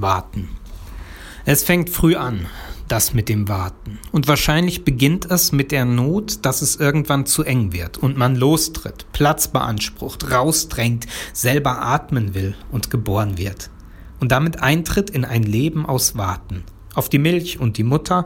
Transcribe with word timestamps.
Warten. 0.00 0.48
Es 1.44 1.64
fängt 1.64 1.90
früh 1.90 2.14
an, 2.14 2.46
das 2.88 3.14
mit 3.14 3.28
dem 3.28 3.48
Warten. 3.48 3.98
Und 4.12 4.28
wahrscheinlich 4.28 4.84
beginnt 4.84 5.30
es 5.30 5.52
mit 5.52 5.72
der 5.72 5.84
Not, 5.84 6.44
dass 6.44 6.62
es 6.62 6.76
irgendwann 6.76 7.26
zu 7.26 7.42
eng 7.42 7.72
wird 7.72 7.98
und 7.98 8.16
man 8.16 8.36
lostritt, 8.36 9.06
Platz 9.12 9.48
beansprucht, 9.48 10.30
rausdrängt, 10.30 11.06
selber 11.32 11.82
atmen 11.82 12.34
will 12.34 12.54
und 12.70 12.90
geboren 12.90 13.38
wird. 13.38 13.70
Und 14.20 14.32
damit 14.32 14.62
eintritt 14.62 15.10
in 15.10 15.24
ein 15.24 15.42
Leben 15.42 15.86
aus 15.86 16.16
Warten. 16.16 16.64
Auf 16.94 17.08
die 17.08 17.18
Milch 17.18 17.60
und 17.60 17.78
die 17.78 17.84
Mutter 17.84 18.24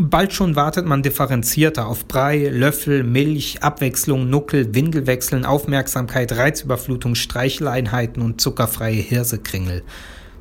Bald 0.00 0.32
schon 0.32 0.54
wartet 0.54 0.86
man 0.86 1.02
differenzierter 1.02 1.88
auf 1.88 2.06
Brei, 2.06 2.48
Löffel, 2.50 3.02
Milch, 3.02 3.64
Abwechslung, 3.64 4.30
Nuckel, 4.30 4.72
Windelwechseln, 4.72 5.44
Aufmerksamkeit, 5.44 6.30
Reizüberflutung, 6.30 7.16
Streicheleinheiten 7.16 8.22
und 8.22 8.40
zuckerfreie 8.40 9.00
Hirsekringel. 9.00 9.82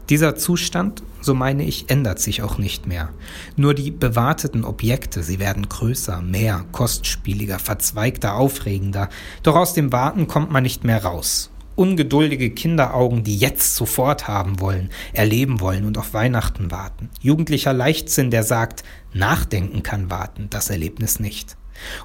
Dieser 0.09 0.35
Zustand, 0.35 1.03
so 1.19 1.33
meine 1.33 1.63
ich, 1.63 1.89
ändert 1.89 2.19
sich 2.19 2.41
auch 2.41 2.57
nicht 2.57 2.87
mehr. 2.87 3.09
Nur 3.57 3.73
die 3.73 3.91
bewarteten 3.91 4.63
Objekte, 4.63 5.21
sie 5.21 5.39
werden 5.39 5.67
größer, 5.67 6.21
mehr, 6.21 6.65
kostspieliger, 6.71 7.59
verzweigter, 7.59 8.35
aufregender. 8.35 9.09
Doch 9.43 9.55
aus 9.55 9.73
dem 9.73 9.91
Warten 9.91 10.27
kommt 10.27 10.51
man 10.51 10.63
nicht 10.63 10.83
mehr 10.83 11.03
raus 11.03 11.51
ungeduldige 11.77 12.49
Kinderaugen, 12.49 13.23
die 13.23 13.37
jetzt 13.37 13.75
sofort 13.75 14.27
haben 14.27 14.59
wollen, 14.59 14.89
erleben 15.13 15.59
wollen 15.61 15.85
und 15.85 15.97
auf 15.97 16.13
Weihnachten 16.13 16.71
warten. 16.71 17.09
Jugendlicher 17.21 17.71
Leichtsinn, 17.71 18.31
der 18.31 18.43
sagt, 18.43 18.83
nachdenken 19.13 19.83
kann 19.83 20.09
warten, 20.09 20.47
das 20.49 20.69
Erlebnis 20.69 21.19
nicht. 21.19 21.55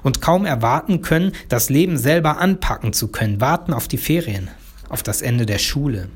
Und 0.03 0.21
kaum 0.21 0.45
erwarten 0.45 1.01
können, 1.01 1.31
das 1.49 1.69
Leben 1.69 1.97
selber 1.97 2.37
anpacken 2.37 2.93
zu 2.93 3.07
können, 3.07 3.41
warten 3.41 3.73
auf 3.73 3.87
die 3.87 3.97
Ferien, 3.97 4.49
auf 4.89 5.01
das 5.01 5.23
Ende 5.23 5.47
der 5.47 5.57
Schule, 5.57 6.09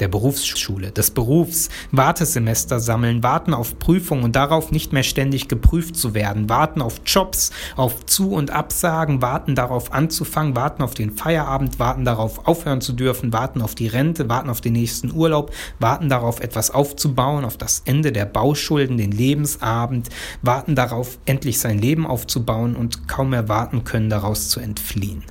der 0.00 0.08
Berufsschule, 0.08 0.90
des 0.90 1.10
Berufs, 1.10 1.68
Wartesemester 1.92 2.80
sammeln, 2.80 3.22
warten 3.22 3.54
auf 3.54 3.78
Prüfungen 3.78 4.24
und 4.24 4.36
darauf 4.36 4.70
nicht 4.70 4.92
mehr 4.92 5.02
ständig 5.02 5.48
geprüft 5.48 5.96
zu 5.96 6.14
werden, 6.14 6.48
warten 6.48 6.82
auf 6.82 7.00
Jobs, 7.06 7.50
auf 7.76 8.06
Zu- 8.06 8.32
und 8.32 8.50
Absagen, 8.50 9.22
warten 9.22 9.54
darauf 9.54 9.92
anzufangen, 9.92 10.56
warten 10.56 10.82
auf 10.82 10.94
den 10.94 11.12
Feierabend, 11.12 11.78
warten 11.78 12.04
darauf 12.04 12.46
aufhören 12.46 12.80
zu 12.80 12.92
dürfen, 12.92 13.32
warten 13.32 13.62
auf 13.62 13.74
die 13.74 13.88
Rente, 13.88 14.28
warten 14.28 14.50
auf 14.50 14.60
den 14.60 14.74
nächsten 14.74 15.12
Urlaub, 15.12 15.52
warten 15.78 16.08
darauf 16.08 16.40
etwas 16.40 16.70
aufzubauen, 16.70 17.44
auf 17.44 17.56
das 17.56 17.82
Ende 17.84 18.12
der 18.12 18.26
Bauschulden, 18.26 18.96
den 18.96 19.12
Lebensabend, 19.12 20.08
warten 20.42 20.74
darauf 20.74 21.18
endlich 21.26 21.58
sein 21.58 21.78
Leben 21.78 22.06
aufzubauen 22.06 22.76
und 22.76 23.08
kaum 23.08 23.30
mehr 23.30 23.48
warten 23.48 23.84
können, 23.84 24.10
daraus 24.10 24.48
zu 24.48 24.60
entfliehen. 24.60 25.22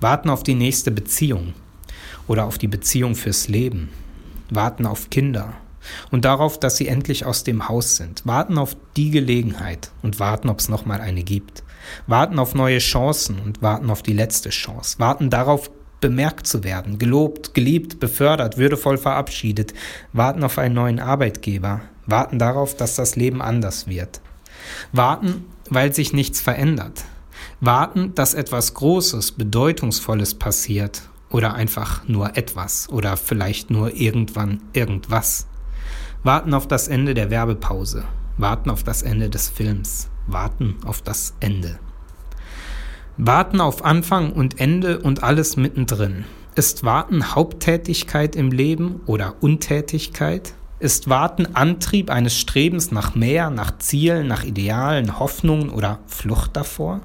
Warten 0.00 0.28
auf 0.28 0.42
die 0.42 0.54
nächste 0.54 0.90
Beziehung, 0.90 1.54
oder 2.26 2.44
auf 2.44 2.58
die 2.58 2.68
Beziehung 2.68 3.14
fürs 3.14 3.48
Leben, 3.48 3.90
warten 4.50 4.86
auf 4.86 5.10
Kinder 5.10 5.54
und 6.10 6.24
darauf, 6.24 6.58
dass 6.58 6.76
sie 6.76 6.88
endlich 6.88 7.26
aus 7.26 7.44
dem 7.44 7.68
Haus 7.68 7.96
sind, 7.96 8.26
warten 8.26 8.58
auf 8.58 8.76
die 8.96 9.10
Gelegenheit 9.10 9.90
und 10.02 10.20
warten, 10.20 10.48
ob 10.48 10.60
es 10.60 10.68
nochmal 10.68 11.00
eine 11.00 11.22
gibt, 11.22 11.62
warten 12.06 12.38
auf 12.38 12.54
neue 12.54 12.78
Chancen 12.78 13.38
und 13.40 13.62
warten 13.62 13.90
auf 13.90 14.02
die 14.02 14.12
letzte 14.12 14.50
Chance, 14.50 14.98
warten 14.98 15.30
darauf, 15.30 15.70
bemerkt 16.00 16.46
zu 16.46 16.64
werden, 16.64 16.98
gelobt, 16.98 17.54
geliebt, 17.54 17.98
befördert, 17.98 18.58
würdevoll 18.58 18.98
verabschiedet, 18.98 19.72
warten 20.12 20.44
auf 20.44 20.58
einen 20.58 20.74
neuen 20.74 21.00
Arbeitgeber, 21.00 21.80
warten 22.04 22.38
darauf, 22.38 22.76
dass 22.76 22.94
das 22.94 23.16
Leben 23.16 23.40
anders 23.40 23.86
wird, 23.86 24.20
warten, 24.92 25.46
weil 25.70 25.94
sich 25.94 26.12
nichts 26.12 26.42
verändert, 26.42 27.04
warten, 27.60 28.14
dass 28.14 28.34
etwas 28.34 28.74
Großes, 28.74 29.32
Bedeutungsvolles 29.32 30.34
passiert 30.34 31.02
oder 31.34 31.54
einfach 31.54 32.06
nur 32.06 32.36
etwas 32.36 32.88
oder 32.88 33.16
vielleicht 33.16 33.68
nur 33.68 33.92
irgendwann 33.92 34.60
irgendwas. 34.72 35.48
Warten 36.22 36.54
auf 36.54 36.68
das 36.68 36.86
Ende 36.86 37.12
der 37.12 37.28
Werbepause, 37.28 38.04
warten 38.38 38.70
auf 38.70 38.84
das 38.84 39.02
Ende 39.02 39.28
des 39.28 39.48
Films, 39.48 40.10
warten 40.28 40.76
auf 40.86 41.02
das 41.02 41.34
Ende. 41.40 41.80
Warten 43.16 43.60
auf 43.60 43.84
Anfang 43.84 44.32
und 44.32 44.60
Ende 44.60 45.00
und 45.00 45.24
alles 45.24 45.56
mittendrin. 45.56 46.24
Ist 46.54 46.84
Warten 46.84 47.34
Haupttätigkeit 47.34 48.36
im 48.36 48.52
Leben 48.52 49.00
oder 49.06 49.34
Untätigkeit? 49.40 50.54
Ist 50.80 51.08
Warten 51.08 51.54
Antrieb 51.54 52.10
eines 52.10 52.36
Strebens 52.36 52.90
nach 52.90 53.14
mehr, 53.14 53.48
nach 53.48 53.78
Zielen, 53.78 54.26
nach 54.26 54.42
Idealen, 54.42 55.20
Hoffnungen 55.20 55.70
oder 55.70 56.00
Flucht 56.06 56.56
davor? 56.56 57.00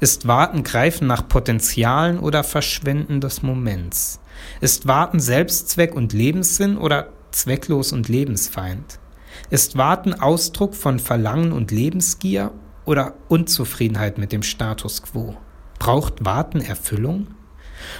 Ist 0.00 0.26
Warten 0.26 0.64
Greifen 0.64 1.06
nach 1.06 1.28
Potenzialen 1.28 2.18
oder 2.18 2.42
Verschwenden 2.42 3.20
des 3.20 3.42
Moments? 3.42 4.18
Ist 4.60 4.88
Warten 4.88 5.20
Selbstzweck 5.20 5.94
und 5.94 6.12
Lebenssinn 6.12 6.76
oder 6.76 7.10
zwecklos 7.30 7.92
und 7.92 8.08
Lebensfeind? 8.08 8.98
Ist 9.50 9.78
Warten 9.78 10.14
Ausdruck 10.14 10.74
von 10.74 10.98
Verlangen 10.98 11.52
und 11.52 11.70
Lebensgier 11.70 12.50
oder 12.84 13.14
Unzufriedenheit 13.28 14.18
mit 14.18 14.32
dem 14.32 14.42
Status 14.42 15.02
quo? 15.02 15.36
Braucht 15.78 16.24
Warten 16.24 16.60
Erfüllung? 16.60 17.28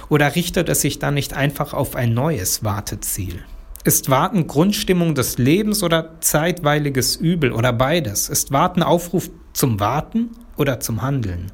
Oder 0.09 0.35
richtet 0.35 0.67
es 0.67 0.81
sich 0.81 0.99
dann 0.99 1.13
nicht 1.13 1.33
einfach 1.33 1.73
auf 1.73 1.95
ein 1.95 2.13
neues 2.13 2.65
Warteziel? 2.65 3.45
Ist 3.83 4.09
Warten 4.09 4.47
Grundstimmung 4.47 5.15
des 5.15 5.37
Lebens 5.37 5.81
oder 5.83 6.19
zeitweiliges 6.19 7.15
Übel 7.15 7.51
oder 7.51 7.71
beides? 7.71 8.27
Ist 8.29 8.51
Warten 8.51 8.83
Aufruf 8.83 9.29
zum 9.53 9.79
Warten 9.79 10.31
oder 10.57 10.79
zum 10.79 11.01
Handeln? 11.01 11.51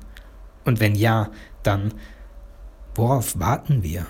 Und 0.65 0.79
wenn 0.79 0.95
ja, 0.95 1.29
dann 1.61 1.93
worauf 2.95 3.39
warten 3.39 3.83
wir? 3.83 4.05